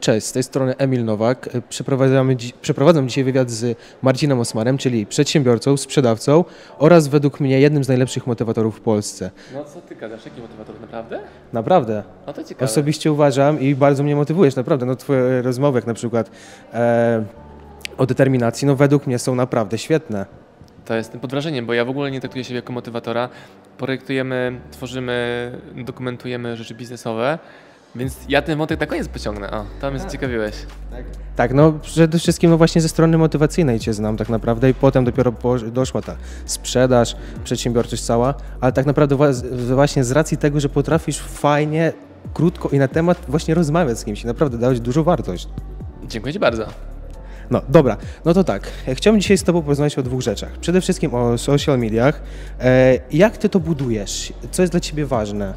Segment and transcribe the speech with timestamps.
[0.00, 1.48] Cześć, z tej strony Emil Nowak.
[1.68, 6.44] Przeprowadzamy, przeprowadzam dzisiaj wywiad z Marcinem Osmarem, czyli przedsiębiorcą, sprzedawcą
[6.78, 9.30] oraz według mnie jednym z najlepszych motywatorów w Polsce.
[9.54, 10.24] No co Ty gadasz?
[10.24, 10.80] Jaki motywator?
[10.80, 11.20] Naprawdę?
[11.52, 12.02] Naprawdę.
[12.26, 12.64] No to ciekawe.
[12.64, 14.86] Osobiście uważam i bardzo mnie motywujesz, naprawdę.
[14.86, 16.30] No twoje rozmowy, jak na przykład
[16.74, 17.24] e,
[17.98, 20.26] o determinacji, no według mnie są naprawdę świetne.
[20.84, 23.28] To jestem pod wrażeniem, bo ja w ogóle nie traktuję siebie jako motywatora.
[23.78, 27.38] Projektujemy, tworzymy, dokumentujemy rzeczy biznesowe,
[27.94, 29.50] więc ja ten wątek na koniec pociągnę.
[29.50, 30.54] O, to mnie zaciekawiłeś.
[31.36, 35.04] Tak, no przede wszystkim no właśnie ze strony motywacyjnej Cię znam tak naprawdę i potem
[35.04, 35.32] dopiero
[35.72, 39.16] doszła ta sprzedaż, przedsiębiorczość cała, ale tak naprawdę
[39.74, 41.92] właśnie z racji tego, że potrafisz fajnie,
[42.34, 45.48] krótko i na temat właśnie rozmawiać z kimś i naprawdę dałeś dużą wartość.
[46.08, 46.66] Dziękuję Ci bardzo.
[47.50, 50.52] No dobra, no to tak, e, chciałbym dzisiaj z Tobą porozmawiać o dwóch rzeczach.
[50.52, 52.22] Przede wszystkim o social mediach.
[52.60, 54.32] E, jak Ty to budujesz?
[54.50, 55.54] Co jest dla Ciebie ważne?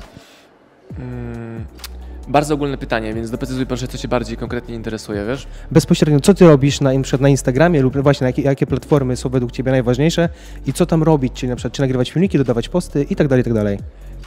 [0.99, 1.65] Mm,
[2.27, 5.47] bardzo ogólne pytanie, więc doprecyzuj proszę, co Cię bardziej konkretnie interesuje, wiesz?
[5.71, 9.29] Bezpośrednio, co Ty robisz na, na przykład na Instagramie lub właśnie jakie, jakie platformy są
[9.29, 10.29] według Ciebie najważniejsze
[10.65, 13.41] i co tam robić, czyli na przykład czy nagrywać filmiki, dodawać posty i tak dalej,
[13.41, 13.79] i tak dalej.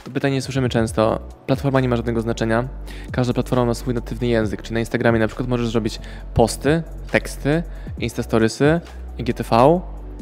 [0.03, 1.19] To pytanie słyszymy często.
[1.45, 2.67] Platforma nie ma żadnego znaczenia.
[3.11, 4.61] Każda platforma ma swój natywny język.
[4.61, 5.99] Czyli na Instagramie na przykład możesz zrobić
[6.33, 7.63] posty, teksty,
[7.99, 8.81] instastorysy,
[9.17, 9.81] IGTV,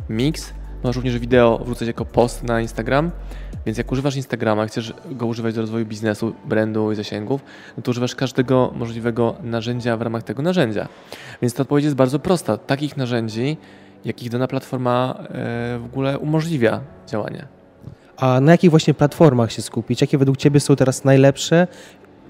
[0.09, 0.53] mix.
[0.83, 3.11] Możesz również wideo wrzucać jako post na Instagram.
[3.65, 7.41] Więc jak używasz Instagrama, chcesz go używać do rozwoju biznesu, brandu i zasięgów,
[7.77, 10.87] no to używasz każdego możliwego narzędzia w ramach tego narzędzia.
[11.41, 12.57] Więc ta odpowiedź jest bardzo prosta.
[12.57, 13.57] Takich narzędzi,
[14.05, 15.27] jakich dana platforma e,
[15.79, 17.47] w ogóle umożliwia działanie.
[18.17, 20.01] A na jakich właśnie platformach się skupić?
[20.01, 21.67] Jakie według Ciebie są teraz najlepsze?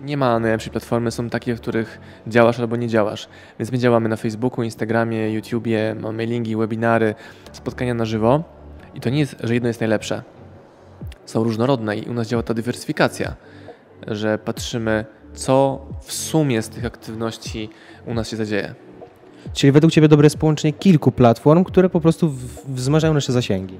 [0.03, 3.28] Nie ma najlepszej platformy, są takie, w których działasz albo nie działasz.
[3.59, 7.16] Więc my działamy na Facebooku, Instagramie, YouTubie, mamy mailingi, webinary,
[7.52, 8.44] spotkania na żywo.
[8.95, 10.23] I to nie jest, że jedno jest najlepsze.
[11.26, 13.36] Są różnorodne i u nas działa ta dywersyfikacja,
[14.08, 17.70] że patrzymy, co w sumie z tych aktywności
[18.05, 18.76] u nas się zadzieje.
[19.54, 22.33] Czyli według Ciebie dobre jest połączenie kilku platform, które po prostu
[22.67, 23.77] wzmażają nasze zasięgi.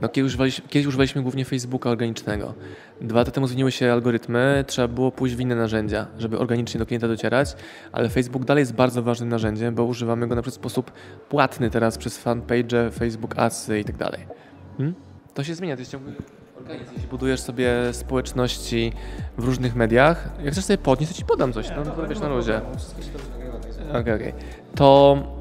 [0.00, 2.54] No, kiedyś, używaliśmy, kiedyś używaliśmy głównie Facebooka organicznego.
[3.00, 6.86] Dwa lata temu zmieniły się algorytmy, trzeba było pójść w inne narzędzia, żeby organicznie do
[6.86, 7.56] klienta docierać,
[7.92, 10.92] ale Facebook dalej jest bardzo ważnym narzędziem, bo używamy go na przykład w sposób
[11.28, 14.26] płatny teraz przez fanpage, Facebook Adsy i tak dalej.
[14.76, 14.94] Hmm?
[15.34, 16.12] To się zmienia, to jest ciągły
[16.58, 16.92] organizm.
[16.92, 18.92] Jeśli budujesz sobie społeczności
[19.38, 22.28] w różnych mediach, jak chcesz sobie podnieść, to ci podam coś, no, to wiesz na
[22.28, 22.60] luzie.
[24.00, 24.32] Okej, okej.
[24.74, 25.39] To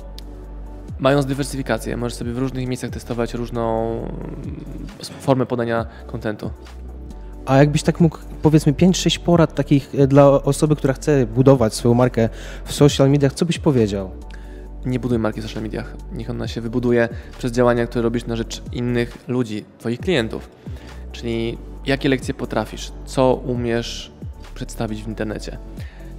[0.99, 4.65] mając dywersyfikację, możesz sobie w różnych miejscach testować różną mm,
[5.19, 6.51] formę podania kontentu.
[7.45, 11.93] A jakbyś tak mógł, powiedzmy, 5-6 porad takich e, dla osoby, która chce budować swoją
[11.93, 12.29] markę
[12.65, 14.11] w social mediach, co byś powiedział?
[14.85, 15.95] Nie buduj marki w social mediach.
[16.13, 20.49] Niech ona się wybuduje przez działania, które robisz na rzecz innych ludzi, Twoich klientów.
[21.11, 24.11] Czyli jakie lekcje potrafisz, co umiesz
[24.55, 25.57] przedstawić w internecie.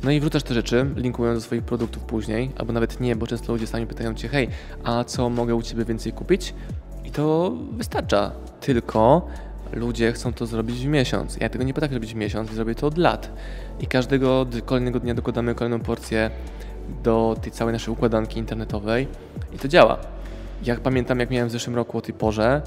[0.02, 3.52] No i wrzucasz te rzeczy, linkując do swoich produktów później, albo nawet nie, bo często
[3.52, 4.48] ludzie sami pytają Cię, hej,
[4.84, 6.54] a co mogę u Ciebie więcej kupić?
[7.04, 8.32] I to wystarcza.
[8.60, 9.26] Tylko
[9.72, 11.36] ludzie chcą to zrobić w miesiąc.
[11.36, 13.32] Ja tego nie potrafię robić w miesiąc, zrobię to od lat.
[13.80, 16.30] I każdego kolejnego dnia dokładamy kolejną porcję
[17.02, 19.08] do tej całej naszej układanki internetowej
[19.54, 19.98] i to działa.
[20.64, 22.62] Jak pamiętam, jak miałem w zeszłym roku o tej porze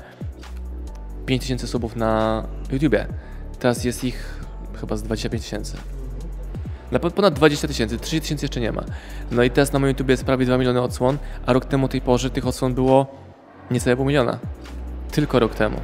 [1.25, 3.07] 5000 subów na YouTubie.
[3.59, 4.45] Teraz jest ich
[4.79, 5.77] chyba z 25 tysięcy.
[6.93, 8.83] Na po- ponad 20 tysięcy, 3 tysięcy jeszcze nie ma.
[9.31, 11.89] No i teraz na moim YouTubie jest prawie 2 miliony odsłon, a rok temu o
[11.89, 13.07] tej porze tych odsłon było
[13.71, 14.39] niecałe pół miliona.
[15.11, 15.77] Tylko rok temu.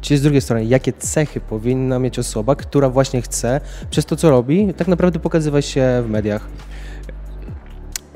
[0.00, 3.60] Czyli z drugiej strony, jakie cechy powinna mieć osoba, która właśnie chce
[3.90, 6.48] przez to, co robi, tak naprawdę pokazywać się w mediach?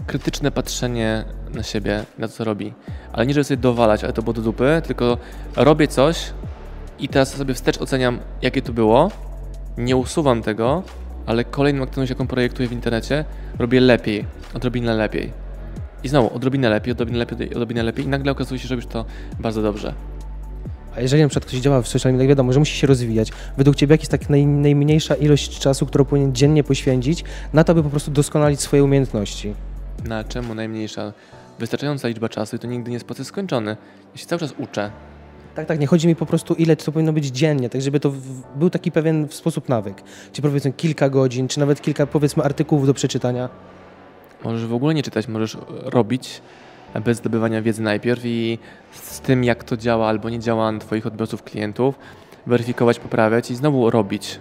[0.07, 2.75] krytyczne patrzenie na siebie, na to, co robi.
[3.13, 5.19] Ale nie, żeby sobie dowalać, ale to było do dupy, tylko
[5.57, 6.33] robię coś
[6.99, 9.11] i teraz sobie wstecz oceniam, jakie to było,
[9.79, 10.83] nie usuwam tego,
[11.27, 13.25] ale kolejną aktywność, jaką projektuję w internecie,
[13.59, 14.25] robię lepiej,
[14.55, 15.33] odrobinę lepiej.
[16.05, 19.05] I znowu, odrobinę lepiej, odrobinę lepiej, odrobinę lepiej i nagle okazuje się, że robisz to
[19.41, 19.95] bardzo dobrze.
[20.97, 23.33] A jeżeli na przykład ktoś działa w social mediach, wiadomo, że musi się rozwijać.
[23.57, 27.73] Według Ciebie jaka jest tak naj, najmniejsza ilość czasu, którą powinien dziennie poświęcić na to,
[27.73, 29.55] aby po prostu doskonalić swoje umiejętności?
[30.05, 31.13] Na czemu najmniejsza?
[31.59, 33.77] Wystarczająca liczba czasu i to nigdy nie jest proces skończony.
[34.13, 34.91] Ja się cały czas uczę.
[35.55, 38.11] Tak, tak, nie chodzi mi po prostu ile to powinno być dziennie, tak żeby to
[38.11, 38.19] w,
[38.57, 40.03] był taki pewien sposób nawyk.
[40.33, 43.49] Czy powiedzmy kilka godzin, czy nawet kilka powiedzmy artykułów do przeczytania.
[44.45, 46.43] Możesz w ogóle nie czytać, możesz robić
[47.05, 48.59] bez zdobywania wiedzy najpierw i
[48.93, 51.95] z tym, jak to działa albo nie działa na Twoich odbiorców, klientów,
[52.47, 54.41] weryfikować, poprawiać i znowu robić.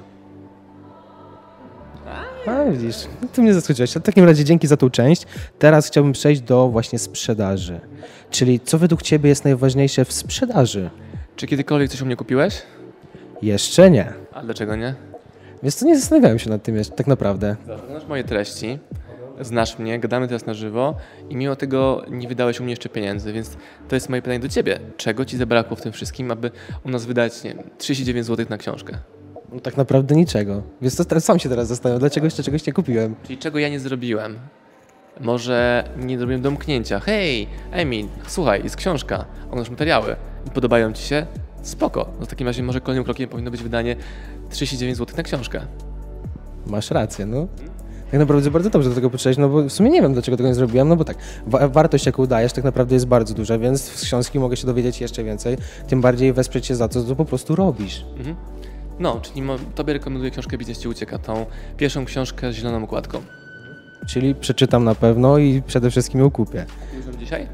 [2.45, 2.95] A widzisz,
[3.33, 3.91] ty mnie zaskoczyłeś.
[3.91, 5.25] W takim razie dzięki za tą część.
[5.59, 7.79] Teraz chciałbym przejść do właśnie sprzedaży.
[8.31, 10.89] Czyli co według Ciebie jest najważniejsze w sprzedaży?
[11.35, 12.61] Czy kiedykolwiek coś u mnie kupiłeś?
[13.41, 14.13] Jeszcze nie.
[14.33, 14.95] A dlaczego nie?
[15.63, 17.55] Więc to nie zastanawiałem się nad tym jeszcze, tak naprawdę.
[17.89, 18.79] Znasz moje treści,
[19.41, 20.95] znasz mnie, gadamy teraz na żywo
[21.29, 24.49] i mimo tego nie wydałeś u mnie jeszcze pieniędzy, więc to jest moje pytanie do
[24.49, 24.79] Ciebie.
[24.97, 26.51] Czego Ci zabrakło w tym wszystkim, aby
[26.85, 28.97] u nas wydać, nie wiem, 39 zł na książkę?
[29.51, 30.61] No, tak naprawdę niczego.
[30.81, 33.15] Więc to sam się teraz zastanawiam, dlaczego jeszcze czegoś nie kupiłem.
[33.23, 34.39] Czyli czego ja nie zrobiłem?
[35.21, 36.99] Może nie zrobiłem domknięcia.
[36.99, 40.15] Hej, Emil, słuchaj, jest książka, oglądasz materiały
[40.53, 41.25] podobają Ci się?
[41.61, 42.09] Spoko.
[42.19, 43.95] No w takim razie może kolejnym krokiem powinno być wydanie
[44.49, 45.61] 39 zł na książkę.
[46.67, 47.47] Masz rację, no.
[48.11, 50.49] Tak naprawdę bardzo dobrze do tego podszedłeś, no bo w sumie nie wiem, dlaczego tego
[50.49, 53.81] nie zrobiłem, no bo tak, wa- wartość jaką dajesz tak naprawdę jest bardzo duża, więc
[53.81, 55.57] z książki mogę się dowiedzieć jeszcze więcej,
[55.87, 58.05] tym bardziej wesprzeć się za to, co po prostu robisz.
[58.17, 58.35] Mhm.
[59.01, 61.45] No, czyli Tobie rekomenduję książkę Biznes Ci Ucieka, tą
[61.77, 63.21] pierwszą książkę z zieloną okładką.
[64.07, 66.65] Czyli przeczytam na pewno i przede wszystkim ją kupię.
[66.93, 67.47] Już dzisiaj?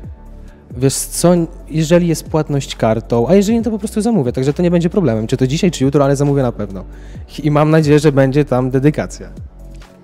[0.78, 1.34] Wiesz co,
[1.70, 4.90] jeżeli jest płatność kartą, a jeżeli nie, to po prostu zamówię, także to nie będzie
[4.90, 6.86] problemem, czy to dzisiaj, czy jutro, ale zamówię na pewno.
[7.44, 9.30] I mam nadzieję, że będzie tam dedykacja.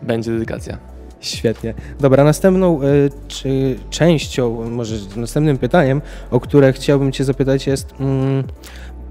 [0.04, 0.78] Będzie dedykacja.
[1.20, 1.74] Świetnie.
[2.00, 6.02] Dobra, następną y, czy, częścią, może następnym pytaniem,
[6.32, 8.44] o które chciałbym Cię zapytać jest, mm,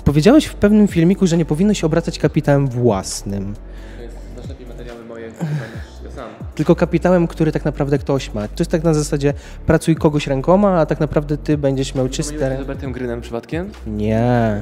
[0.04, 3.54] powiedziałeś w pewnym filmiku, że nie powinno się obracać kapitałem własnym,
[4.34, 5.37] Znasz lepiej materiały moje niż
[6.04, 6.28] ja sam.
[6.54, 8.49] tylko kapitałem, który tak naprawdę ktoś ma.
[8.49, 9.34] To jest tak na zasadzie
[9.66, 12.56] pracuj kogoś rękoma, a tak naprawdę Ty będziesz miał Czyste...
[12.56, 13.70] z Robertem Grynem przypadkiem?
[13.87, 14.60] Nie.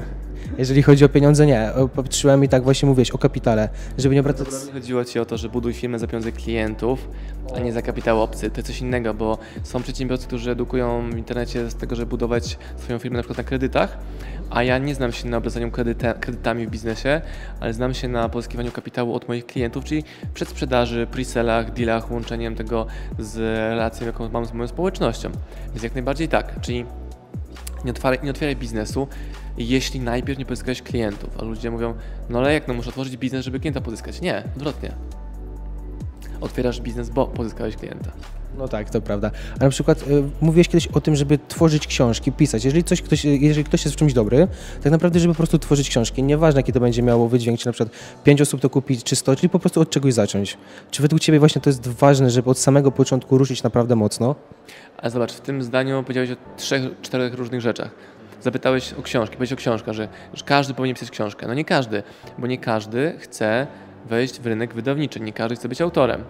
[0.58, 1.70] Jeżeli chodzi o pieniądze, nie.
[1.96, 4.48] Patrzyłem i tak właśnie mówiłeś o kapitale, żeby nie obracać...
[4.66, 7.08] Nie chodziło Ci o to, że buduj firmę za pieniądze klientów,
[7.56, 8.50] a nie za kapitał obcy.
[8.50, 12.58] To jest coś innego, bo są przedsiębiorcy, którzy edukują w internecie z tego, żeby budować
[12.76, 13.98] swoją firmę na przykład na kredytach,
[14.50, 17.20] a ja nie znam się na obracaniu kredyta, kredytami w biznesie,
[17.60, 20.04] ale znam się na pozyskiwaniu kapitału od moich klientów, czyli
[20.34, 22.86] przedsprzedaży, pre-sellach, dealach, łączeniem tego
[23.18, 23.36] z
[23.70, 25.30] relacją, jaką mam z moją społecznością.
[25.68, 26.86] Więc jak najbardziej tak, czyli
[27.84, 29.08] nie otwieraj, nie otwieraj biznesu,
[29.58, 31.30] jeśli najpierw nie pozyskałeś klientów.
[31.38, 31.94] A ludzie mówią,
[32.28, 34.20] no ale jak, no muszę otworzyć biznes, żeby klienta pozyskać.
[34.20, 34.92] Nie, odwrotnie.
[36.40, 38.12] Otwierasz biznes, bo pozyskałeś klienta.
[38.58, 39.30] No tak, to prawda.
[39.60, 42.64] A na przykład y, mówiłeś kiedyś o tym, żeby tworzyć książki, pisać.
[42.64, 44.48] Jeżeli, coś, ktoś, jeżeli ktoś jest w czymś dobry,
[44.82, 46.22] tak naprawdę, żeby po prostu tworzyć książki.
[46.22, 49.36] Nieważne, jaki to będzie miało wydźwięk, czy na przykład 5 osób to kupić, czy 100,
[49.36, 50.58] czyli po prostu od czegoś zacząć.
[50.90, 54.34] Czy według Ciebie właśnie to jest ważne, żeby od samego początku ruszyć naprawdę mocno?
[54.98, 57.90] Ale zobacz, w tym zdaniu powiedziałeś o trzech, czterech różnych rzeczach.
[58.42, 61.46] Zapytałeś o książki, powiedziałeś o książkach, że, że każdy powinien pisać książkę.
[61.46, 62.02] No nie każdy,
[62.38, 63.66] bo nie każdy chce
[64.08, 66.24] wejść w rynek wydawniczy, nie każdy chce być autorem.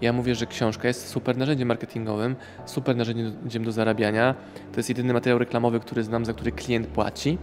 [0.00, 2.36] Ja mówię, że książka jest super narzędziem marketingowym,
[2.66, 4.34] super narzędziem do zarabiania.
[4.72, 7.38] To jest jedyny materiał reklamowy, który znam, za który klient płaci.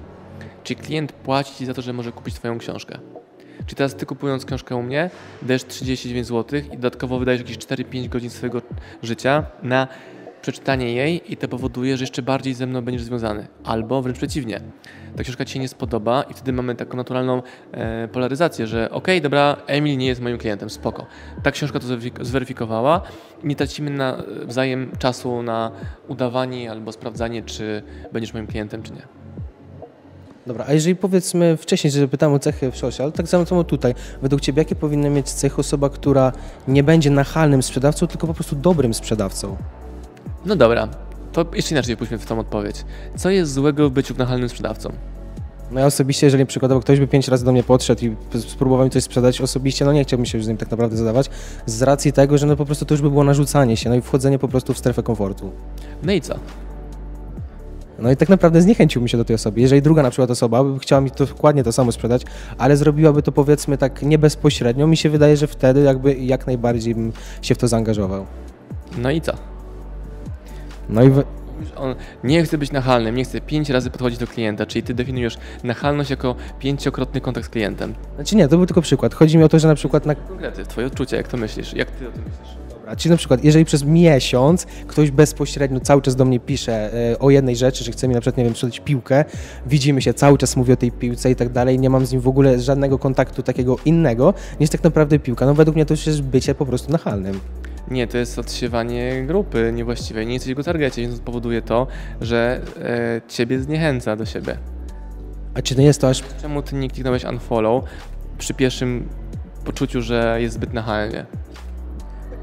[0.63, 2.99] Czyli klient płaci ci za to, że może kupić Twoją książkę.
[3.65, 5.09] Czyli teraz Ty kupując książkę u mnie,
[5.41, 8.61] dajesz 39 zł i dodatkowo wydajesz jakieś 4-5 godzin swojego
[9.03, 9.87] życia na
[10.41, 13.47] przeczytanie jej i to powoduje, że jeszcze bardziej ze mną będziesz związany.
[13.63, 14.61] Albo wręcz przeciwnie.
[15.15, 17.41] Ta książka Ci się nie spodoba i wtedy mamy taką naturalną
[17.71, 21.05] e, polaryzację, że okej, dobra, Emil nie jest moim klientem, spoko.
[21.43, 23.01] Ta książka to zweryfik- zweryfikowała
[23.43, 25.71] i nie tracimy na, wzajem czasu na
[26.07, 27.83] udawanie albo sprawdzanie, czy
[28.13, 29.01] będziesz moim klientem, czy nie.
[30.47, 33.93] Dobra, a jeżeli powiedzmy wcześniej, że pytałem o cechy w social, tak samo tutaj.
[34.21, 36.31] Według Ciebie jakie powinny mieć cechy osoba, która
[36.67, 39.57] nie będzie nachalnym sprzedawcą, tylko po prostu dobrym sprzedawcą?
[40.45, 40.87] No dobra,
[41.31, 42.85] to jeszcze inaczej pójdźmy w tą odpowiedź.
[43.15, 44.91] Co jest złego w byciu nachalnym sprzedawcą?
[45.71, 48.91] No ja osobiście, jeżeli przykładowo ktoś by pięć razy do mnie podszedł i spróbował mi
[48.91, 51.29] coś sprzedać, osobiście no nie chciałbym się już z nim tak naprawdę zadawać,
[51.65, 54.01] z racji tego, że no po prostu to już by było narzucanie się, no i
[54.01, 55.51] wchodzenie po prostu w strefę komfortu.
[56.03, 56.35] No i co?
[57.99, 59.61] No i tak naprawdę zniechęciłbym się do tej osoby.
[59.61, 62.23] Jeżeli druga na przykład osoba by chciała mi to dokładnie to samo sprzedać,
[62.57, 66.95] ale zrobiłaby to powiedzmy tak nie bezpośrednio, mi się wydaje, że wtedy jakby jak najbardziej
[66.95, 68.25] bym się w to zaangażował.
[68.97, 69.50] No i co?
[70.89, 71.23] No i w...
[71.75, 75.37] On nie chce być nachalnym, nie chce pięć razy podchodzić do klienta, czyli ty definiujesz
[75.63, 77.95] nachalność jako pięciokrotny kontakt z klientem.
[78.15, 79.13] Znaczy nie, to był tylko przykład.
[79.13, 81.73] Chodzi mi o to, że na przykład na Konkrety, twoje odczucia, jak to myślisz?
[81.73, 82.61] Jak ty o tym myślisz?
[82.69, 87.19] Dobra, czyli na przykład, jeżeli przez miesiąc ktoś bezpośrednio cały czas do mnie pisze e,
[87.19, 89.25] o jednej rzeczy, że chce mi na przykład, nie wiem, sprzedać piłkę,
[89.65, 92.21] widzimy się, cały czas mówi o tej piłce i tak dalej, nie mam z nim
[92.21, 95.45] w ogóle żadnego kontaktu takiego innego, niż tak naprawdę piłka.
[95.45, 97.39] No według mnie to już jest bycie po prostu nachalnym.
[97.87, 101.87] Nie, to jest odsiewanie grupy niewłaściwej, nie jesteś jego targecie, więc powoduje to,
[102.21, 104.57] że e, ciebie zniechęca do siebie.
[105.53, 106.23] A czy to jest to aż...
[106.41, 107.83] Czemu ty nie kliknąłeś unfollow
[108.37, 109.09] przy pierwszym
[109.65, 111.25] poczuciu, że jest zbyt nachalnie?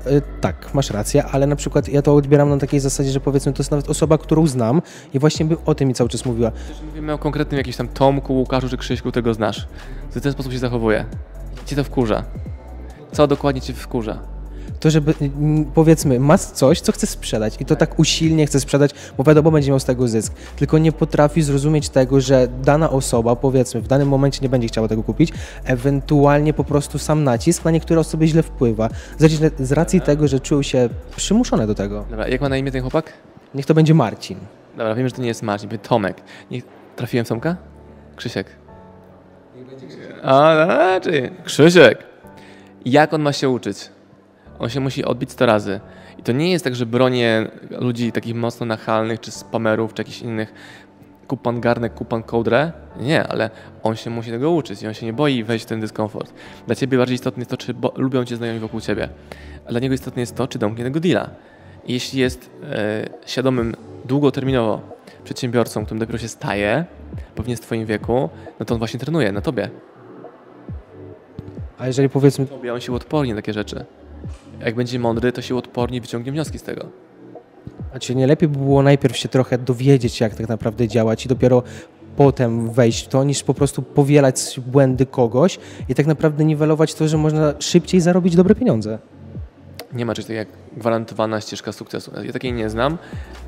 [0.07, 3.53] E, tak, masz rację, ale na przykład ja to odbieram na takiej zasadzie, że powiedzmy
[3.53, 4.83] to jest nawet osoba, którą znam
[5.15, 6.53] i właśnie by o tym mi cały czas mówiła.
[6.87, 9.69] Mówimy o konkretnym jakimś tam Tomku, Łukaszu czy Krzyśku, tego znasz.
[10.11, 11.05] W ten sposób się zachowuje.
[11.67, 12.25] Cię to wkurza.
[13.13, 14.38] Co dokładnie cię wkurza?
[14.81, 15.15] To żeby
[15.75, 19.71] powiedzmy, masz coś, co chce sprzedać i to tak usilnie chce sprzedać, bo wiadomo, będzie
[19.71, 20.33] miał z tego zysk.
[20.57, 24.89] Tylko nie potrafi zrozumieć tego, że dana osoba, powiedzmy, w danym momencie nie będzie chciała
[24.89, 25.33] tego kupić,
[25.65, 28.89] ewentualnie po prostu sam nacisk na niektóre osoby źle wpływa.
[29.19, 32.05] Z- racji tego, że czują się przymuszone do tego.
[32.11, 33.13] Dobra, jak ma na imię ten chłopak?
[33.55, 34.39] Niech to będzie Marcin.
[34.77, 36.17] Dobra, wiem, że to nie jest Marcin, będzie Tomek.
[36.51, 36.63] Nie,
[36.97, 37.57] trafiłem w Tomka?
[38.17, 38.47] Krzysiek.
[40.23, 40.51] A,
[40.95, 41.99] a, czy Krzysiek.
[42.85, 43.91] Jak on ma się uczyć?
[44.59, 45.81] On się musi odbić 100 razy.
[46.19, 50.23] I to nie jest tak, że bronię ludzi takich mocno nachalnych, czy spamerów, czy jakichś
[50.23, 50.53] innych
[51.29, 52.73] kup pan garnek, kup pan kołdrę.
[53.01, 53.51] Nie, ale
[53.83, 56.33] on się musi tego uczyć i on się nie boi wejść w ten dyskomfort.
[56.67, 59.09] Dla ciebie bardziej istotne jest to, czy lubią cię znajomi wokół ciebie.
[59.67, 61.31] A dla niego istotne jest to, czy domknie tego deala.
[61.87, 63.75] I jeśli jest e, świadomym
[64.05, 64.81] długoterminowo
[65.25, 66.85] przedsiębiorcą, którym dopiero się staje,
[67.35, 68.29] pewnie w twoim wieku,
[68.61, 69.71] no to on właśnie trenuje na tobie.
[71.79, 73.85] A jeżeli powiedzmy, Tobie on się uodporni na takie rzeczy.
[74.61, 76.87] Jak będzie mądry, to się uodporni i wyciągnie wnioski z tego.
[77.95, 81.29] a czy nie lepiej by było najpierw się trochę dowiedzieć, jak tak naprawdę działać i
[81.29, 81.63] dopiero
[82.17, 85.59] potem wejść w to, niż po prostu powielać błędy kogoś
[85.89, 88.99] i tak naprawdę niwelować to, że można szybciej zarobić dobre pieniądze.
[89.93, 92.13] Nie ma czegoś takiego jak gwarantowana ścieżka sukcesu.
[92.25, 92.99] Ja takiej nie znam.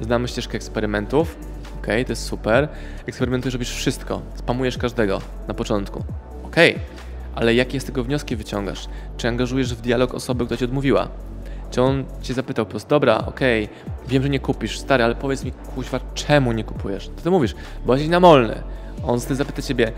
[0.00, 1.36] Znam ścieżkę eksperymentów.
[1.82, 2.68] Okej, to jest super.
[3.06, 4.22] Eksperymentujesz, robisz wszystko.
[4.34, 6.04] Spamujesz każdego na początku.
[6.44, 6.76] Okej,
[7.34, 8.88] ale jakie z tego wnioski wyciągasz?
[9.16, 11.08] Czy angażujesz w dialog osobę, która ci odmówiła?
[11.70, 13.68] Czy on cię zapytał po prostu, dobra, okej,
[14.08, 17.08] wiem, że nie kupisz, stary, ale powiedz mi, kuźwa, czemu nie kupujesz?
[17.16, 17.54] To ty mówisz,
[17.86, 18.62] bo jesteś namolny.
[19.06, 19.92] On wtedy zapyta ciebie,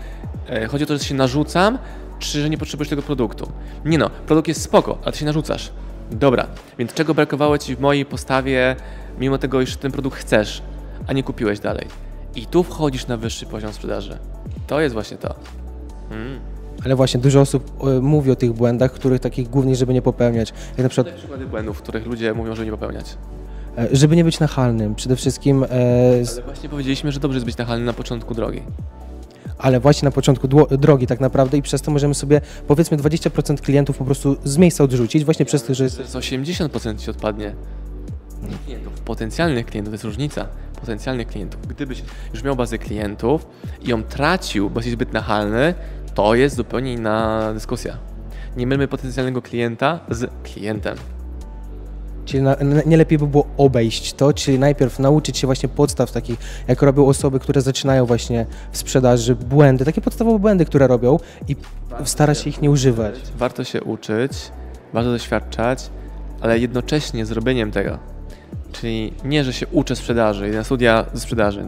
[0.49, 1.77] e, chodzi o to, że się narzucam,
[2.19, 3.51] czy że nie potrzebujesz tego produktu?
[3.85, 5.71] Nie no, produkt jest spoko, ale ty się narzucasz.
[6.11, 6.47] Dobra,
[6.77, 8.75] więc czego brakowało ci w mojej postawie,
[9.19, 10.61] mimo tego, iż ten produkt chcesz,
[11.07, 11.87] a nie kupiłeś dalej?
[12.35, 14.17] I tu wchodzisz na wyższy poziom sprzedaży.
[14.67, 15.35] To jest właśnie to.
[16.11, 16.52] Mm.
[16.85, 20.53] Ale właśnie dużo osób e, mówi o tych błędach, których takich głównie, żeby nie popełniać.
[20.69, 23.17] Jak na przykład, przykłady błędów, których ludzie mówią, żeby nie popełniać.
[23.77, 25.67] e, żeby nie być nachalnym, przede wszystkim, e,
[26.25, 28.61] z- Ale właśnie powiedzieliśmy, że dobrze jest być nachalny na początku drogi.
[29.57, 30.47] ale właśnie na początku
[30.77, 34.83] drogi tak naprawdę i przez to możemy sobie powiedzmy 20% klientów po prostu z miejsca
[34.83, 37.53] odrzucić, właśnie przez to, że jest 80% ci odpadnie.
[38.49, 40.45] Nie klientów, potencjalnych klientów, to jest różnica.
[40.79, 41.67] Potencjalnych klientów.
[41.67, 43.45] Gdybyś już miał bazę klientów
[43.85, 45.73] i ją tracił, bo jesteś zbyt nachalny,
[46.13, 47.97] to jest zupełnie inna dyskusja.
[48.57, 50.97] Nie mylmy potencjalnego klienta z klientem.
[52.25, 52.55] Czyli na,
[52.85, 57.05] nie lepiej by było obejść to, czyli najpierw nauczyć się właśnie podstaw takich, jak robią
[57.05, 61.55] osoby, które zaczynają właśnie w sprzedaży, błędy, takie podstawowe błędy, które robią i
[62.03, 63.15] starać się ich nie używać.
[63.37, 64.31] Warto się uczyć,
[64.93, 65.89] warto doświadczać,
[66.41, 67.99] ale jednocześnie zrobieniem tego.
[68.71, 71.65] Czyli nie, że się uczę sprzedaży, na studia ze sprzedaży.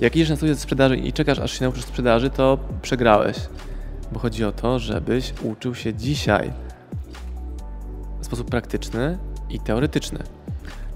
[0.00, 3.36] Jak idziesz na studia ze sprzedaży i czekasz, aż się nauczysz sprzedaży, to przegrałeś.
[4.12, 6.52] Bo chodzi o to, żebyś uczył się dzisiaj
[8.20, 9.18] w sposób praktyczny
[9.50, 10.18] i teoretyczny.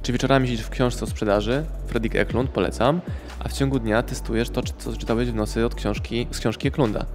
[0.03, 3.01] Czy wieczorami siedzisz w książce o sprzedaży, Fredrik Eklund, polecam,
[3.45, 7.07] a w ciągu dnia testujesz to, co czytałeś w nocy od książki, z książki Eklunda.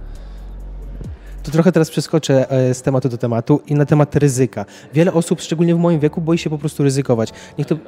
[1.42, 4.64] To trochę teraz przeskoczę e, z tematu do tematu i na temat ryzyka.
[4.94, 7.32] Wiele osób, szczególnie w moim wieku, boi się po prostu ryzykować.
[7.58, 7.78] Niech to e,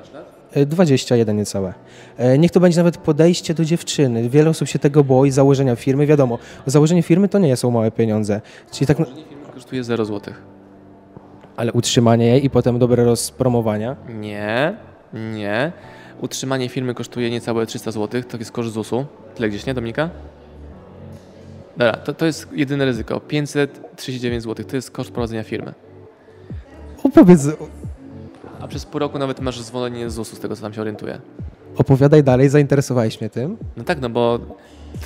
[0.66, 1.74] 21 niecałe.
[2.18, 4.28] E, Niech to będzie nawet podejście do dziewczyny.
[4.28, 6.06] Wiele osób się tego boi, założenia firmy.
[6.06, 8.40] Wiadomo, założenie firmy to nie są małe pieniądze.
[8.72, 10.34] Czyli tak, Firma kosztuje 0 zł.
[11.56, 13.96] ale utrzymanie jej i potem dobre rozpromowania.
[14.08, 14.76] Nie,
[15.34, 15.72] nie.
[16.20, 19.06] Utrzymanie firmy kosztuje niecałe 300 zł, to jest koszt ZUS-u.
[19.34, 20.10] Tyle gdzieś, nie Dominika?
[21.76, 23.20] Dobra, to, to jest jedyne ryzyko.
[23.20, 25.74] 539 zł to jest koszt prowadzenia firmy.
[27.04, 27.46] Opowiedz,
[28.68, 31.20] A przez pół roku nawet masz zwolnienie z ZUS-u, z tego co tam się orientuję.
[31.76, 33.56] opowiadaj dalej, zainteresowałeś mnie tym.
[33.76, 34.38] No tak, no bo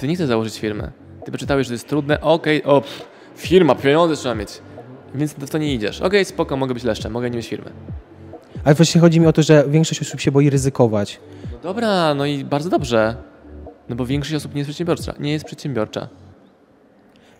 [0.00, 0.92] ty nie chcesz założyć firmy.
[1.24, 3.04] Ty przeczytałeś, że to jest trudne, okej, o, pff,
[3.36, 4.60] firma, pieniądze trzeba mieć.
[5.14, 6.00] Więc w to nie idziesz.
[6.00, 7.70] Okej, spoko, mogę być leszczem, mogę nie mieć firmy.
[8.64, 11.20] Ale właśnie chodzi mi o to, że większość osób się boi ryzykować.
[11.52, 13.16] No dobra, no i bardzo dobrze.
[13.88, 15.14] No bo większość osób nie jest przedsiębiorcza.
[15.20, 16.08] Nie jest przedsiębiorcza.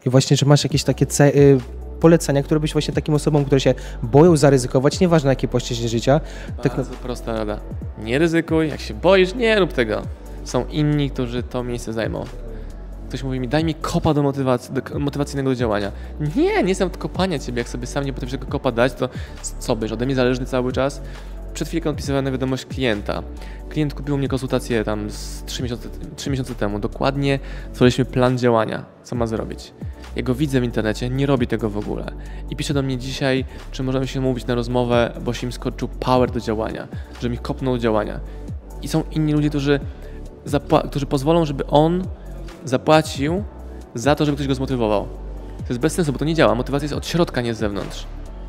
[0.07, 1.59] I właśnie, czy masz jakieś takie ce- y,
[2.03, 6.21] polecenia, które byś właśnie takim osobom, które się boją zaryzykować, nieważne jakie płaszczyźnie życia,
[6.63, 6.77] tak.
[6.77, 7.61] Bardzo prosta rada.
[7.99, 10.03] Nie ryzykuj, jak się boisz, nie rób tego.
[10.45, 12.25] Są inni, którzy to miejsce zajmą.
[13.09, 15.93] Ktoś mówi mi, daj mi kopa do, motywacji, do motywacyjnego do działania.
[16.37, 17.59] Nie, nie jestem od kopania ciebie.
[17.59, 19.09] Jak sobie sam nie potrafisz tego kopa dać, to
[19.59, 21.03] co byś, ode mnie zależny cały czas?
[21.55, 23.23] Przed chwilką odpisywałem na wiadomość klienta.
[23.69, 26.79] Klient kupił mnie konsultację tam z 3 miesiące, 3 miesiące temu.
[26.79, 27.39] Dokładnie
[27.73, 29.73] stworzyliśmy plan działania, co ma zrobić.
[30.17, 32.13] Ja go widzę w internecie, nie robi tego w ogóle.
[32.51, 35.89] I pisze do mnie dzisiaj, czy możemy się mówić na rozmowę, bo się im skoczył
[35.89, 36.89] power do działania,
[37.21, 38.21] że mi kopnął działania.
[38.83, 39.81] I są inni ludzie, którzy,
[40.91, 42.05] którzy pozwolą, żeby on
[42.65, 43.45] zapłacił
[43.95, 45.07] za to, żeby ktoś go zmotywował.
[45.59, 46.55] To jest bez sensu, bo to nie działa.
[46.55, 48.07] Motywacja jest od środka, nie z zewnątrz.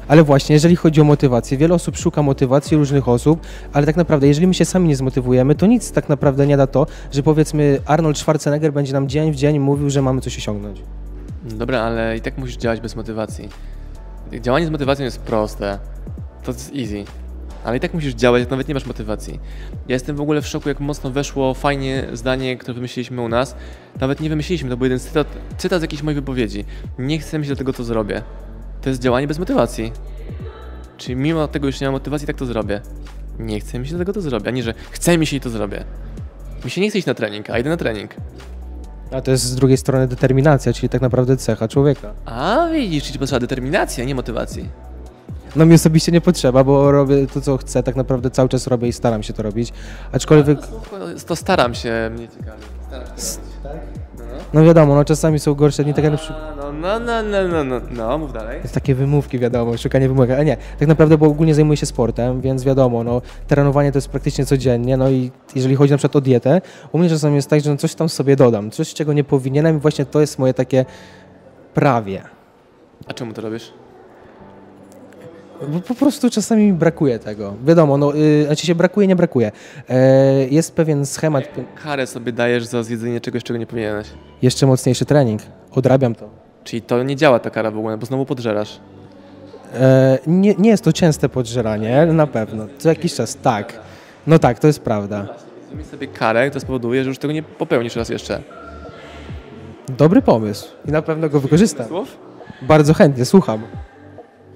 [0.08, 3.40] Ale właśnie, jeżeli chodzi o motywację, wiele osób szuka motywacji różnych osób,
[3.74, 6.68] ale tak naprawdę, jeżeli my się sami nie zmotywujemy, to nic tak naprawdę nie da
[6.68, 10.82] to, że powiedzmy Arnold Schwarzenegger będzie nam dzień w dzień mówił, że mamy coś osiągnąć.
[11.44, 13.50] Dobra, ale i tak musisz działać bez motywacji.
[14.42, 15.80] Działanie z motywacją jest proste.
[16.44, 17.04] To jest easy.
[17.64, 19.40] Ale i tak musisz działać, jak nawet nie masz motywacji.
[19.88, 23.56] Ja jestem w ogóle w szoku, jak mocno weszło fajnie zdanie, które wymyśliliśmy u nas.
[24.00, 26.66] Nawet nie wymyśliliśmy, to był jeden cytat, cytat z jakiejś mojej wypowiedzi.
[27.00, 28.22] Nie chcę myśleć do tego, co zrobię.
[28.82, 29.92] To jest działanie bez motywacji.
[30.98, 32.82] Czyli mimo tego, że nie mam motywacji, tak to zrobię.
[33.40, 34.48] Nie chcę mi się do tego, to zrobię.
[34.48, 35.84] A nie, że chce mi się i to zrobię.
[36.66, 38.16] Mi się nie chce iść na trening, a idę na trening.
[39.14, 42.12] A to jest z drugiej strony determinacja, czyli tak naprawdę cecha człowieka.
[42.26, 44.70] A widzisz, czyli potrzeba determinacji, a nie motywacji.
[45.56, 48.88] No mi osobiście nie potrzeba, bo robię to, co chcę, tak naprawdę cały czas robię
[48.88, 49.74] i staram się to robić.
[50.12, 50.60] Aczkolwiek,
[51.28, 52.62] To staram się, mnie ciekawi.
[52.88, 53.24] Staram się
[53.64, 54.44] robić.
[54.54, 56.58] no wiadomo, no czasami są gorsze dni, tak jak na przykład...
[56.82, 58.60] No, no, no, no, no, no, mów dalej.
[58.62, 62.42] Jest takie wymówki, wiadomo, szukanie wymówek, a nie, tak naprawdę, bo ogólnie zajmuję się sportem,
[62.42, 66.22] więc wiadomo, no, trenowanie to jest praktycznie codziennie, no i jeżeli chodzi na przykład o
[66.22, 66.62] dietę,
[66.92, 69.78] u mnie czasami jest tak, że no coś tam sobie dodam, coś, czego nie powinienem
[69.78, 70.86] i właśnie to jest moje takie
[71.74, 72.22] prawie.
[73.08, 73.74] A czemu to robisz?
[75.68, 77.54] Bo po prostu czasami mi brakuje tego.
[77.66, 79.52] Wiadomo, no, yy, znaczy się brakuje, nie brakuje.
[79.90, 81.44] E, jest pewien schemat,
[81.84, 84.08] Karę sobie dajesz za zjedzenie czegoś, czego nie powinieneś.
[84.42, 86.30] jeszcze mocniejszy trening, odrabiam to.
[86.64, 88.80] Czyli to nie działa ta kara w ogóle, bo znowu podżerasz.
[89.74, 92.66] E, nie, nie jest to częste podżeranie, na pewno.
[92.78, 93.80] Co jakiś czas, tak.
[94.28, 95.26] No tak, to jest prawda.
[95.72, 98.42] Zrób sobie karę, to spowoduje, że już tego nie popełnisz raz jeszcze.
[99.98, 101.88] Dobry pomysł i na pewno go wykorzystam.
[101.88, 102.18] Słów?
[102.62, 103.62] Bardzo chętnie, słucham.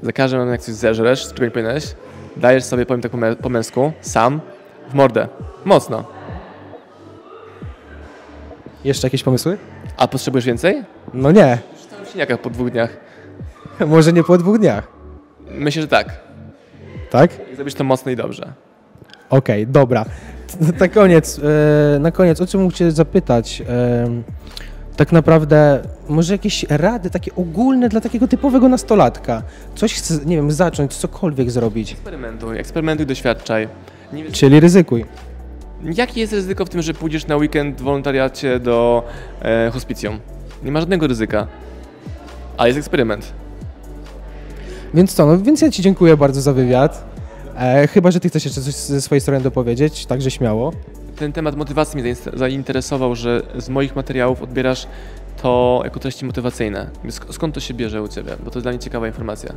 [0.02, 1.84] Za każdym razem, jak coś zeżresz, czego nie powinieneś,
[2.38, 4.42] dajesz sobie, powiem tak po, mę- po męsku, sam,
[4.90, 5.28] w mordę.
[5.66, 6.04] Mocno.
[8.84, 9.58] Jeszcze jakieś pomysły?
[9.98, 10.84] A potrzebujesz więcej?
[11.14, 11.58] No nie,
[12.08, 12.98] siniakach po dwóch dniach.
[13.88, 14.88] może nie po dwóch dniach.
[15.52, 16.20] Myślę, że tak.
[17.10, 17.32] Tak?
[17.56, 18.54] Zrobisz to mocno i dobrze.
[19.30, 20.06] Okej, dobra.
[20.06, 21.40] T- Na koniec,
[21.96, 23.62] e, na koniec, o czym mógł Cię zapytać?
[23.62, 24.24] Em,
[24.96, 29.44] tak naprawdę, może jakieś rady takie ogólne dla takiego typowego nastolatka?
[29.76, 31.92] Coś chce, nie wiem, zacząć, cokolwiek zrobić.
[31.92, 33.68] Eksperymentuj, eksperymentuj, doświadczaj.
[34.14, 35.06] Nie Czyli ryzykuj.
[35.84, 39.04] jakie jest ryzyko w tym, że pójdziesz na weekend w wolontariacie do
[39.42, 40.20] e, hospicjum?
[40.64, 41.48] Nie ma żadnego ryzyka.
[42.58, 43.34] Ale jest eksperyment.
[44.94, 47.04] Więc co, no więc ja Ci dziękuję bardzo za wywiad.
[47.58, 50.72] E, chyba, że Ty chcesz jeszcze coś ze swojej strony dopowiedzieć, także śmiało.
[51.16, 54.88] Ten temat motywacji mnie zainter- zainteresował, że z moich materiałów odbierasz
[55.42, 56.90] to jako treści motywacyjne.
[57.06, 58.32] Sk- skąd to się bierze u Ciebie?
[58.46, 59.54] Bo to jest dla mnie ciekawa informacja.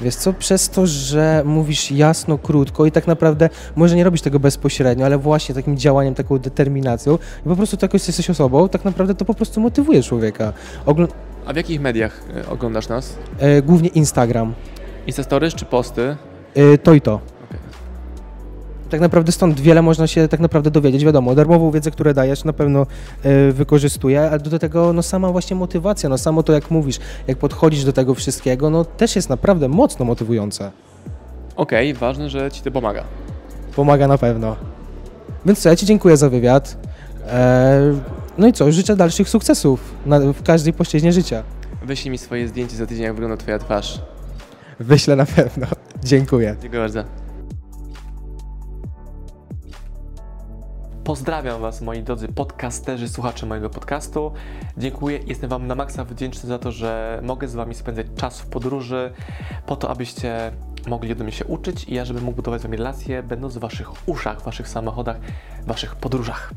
[0.00, 4.40] Wiesz co, przez to, że mówisz jasno, krótko i tak naprawdę może nie robisz tego
[4.40, 9.14] bezpośrednio, ale właśnie takim działaniem, taką determinacją i po prostu tak jesteś osobą, tak naprawdę
[9.14, 10.52] to po prostu motywuje człowieka.
[10.86, 11.08] Ogl-
[11.50, 13.16] A w jakich mediach e, oglądasz nas?
[13.38, 14.54] e, głównie Instagram.
[15.06, 16.16] Instastories czy posty?
[16.54, 17.20] E, to i to.
[18.90, 21.04] Tak naprawdę stąd wiele można się tak naprawdę dowiedzieć.
[21.04, 22.86] Wiadomo, darmową wiedzę, którą dajesz, na pewno
[23.22, 27.38] e, wykorzystuję, ale do tego no sama właśnie motywacja, no samo to jak mówisz, jak
[27.38, 30.70] podchodzisz do tego wszystkiego, no też jest naprawdę mocno motywujące.
[31.56, 33.04] Okej, ważne, że Ci to pomaga.
[33.76, 34.56] Pomaga na pewno.
[35.46, 36.76] Więc co, ja Ci dziękuję za wywiad.
[37.28, 41.42] E, no i co, życzę dalszych sukcesów na, w każdej płaszczyźnie życia.
[41.82, 44.00] Wyślij mi swoje zdjęcie za tydzień, jak wygląda Twoja twarz.
[44.78, 45.66] Wyślę na pewno.
[46.04, 46.56] Dziękuję.
[46.60, 47.04] Dziękuję bardzo.
[51.04, 54.32] Pozdrawiam Was, moi drodzy podcasterzy, słuchacze mojego podcastu.
[54.78, 58.46] Dziękuję, jestem Wam na maksa wdzięczny za to, że mogę z Wami spędzać czas w
[58.46, 59.12] podróży,
[59.66, 60.52] po to, abyście
[60.86, 63.60] mogli ode mnie się uczyć i ja, żebym mógł budować z Wami relacje, będąc w
[63.60, 65.16] Waszych uszach, w Waszych samochodach,
[65.62, 66.52] w Waszych podróżach.